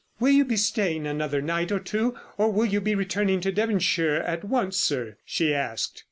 "Will 0.19 0.31
you 0.31 0.43
be 0.45 0.57
staying 0.57 1.05
another 1.05 1.43
night 1.43 1.71
or 1.71 1.77
two, 1.77 2.15
or 2.35 2.51
will 2.51 2.65
you 2.65 2.81
be 2.81 2.95
returning 2.95 3.39
to 3.41 3.51
Devonshire 3.51 4.17
at 4.25 4.43
once, 4.43 4.75
sir?" 4.77 5.17
she 5.25 5.53
asked. 5.53 5.99